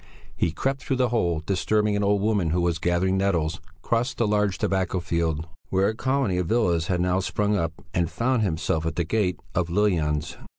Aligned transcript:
He 0.35 0.51
crept 0.51 0.81
through 0.81 0.95
the 0.95 1.09
hole, 1.09 1.43
disturbing 1.45 1.95
an 1.95 2.03
old 2.03 2.23
woman 2.23 2.49
who 2.49 2.61
was 2.61 2.79
gathering 2.79 3.17
nettles, 3.17 3.61
crossed 3.83 4.17
the 4.17 4.27
large 4.27 4.57
tobacco 4.57 4.99
field 4.99 5.45
where 5.69 5.89
a 5.89 5.95
colony 5.95 6.39
of 6.39 6.47
villas 6.47 6.87
has 6.87 6.99
now 6.99 7.19
sprung 7.19 7.55
up, 7.55 7.73
and 7.93 8.09
found 8.09 8.41
himself 8.41 8.83
at 8.87 8.95
the 8.95 9.03
gate 9.03 9.39
of 9.53 9.69
"Lill 9.69 9.89
Jans." 9.89 10.37